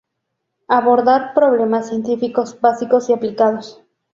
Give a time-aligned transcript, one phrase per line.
[0.67, 3.83] Abordar problemas científicos básicos y aplicados.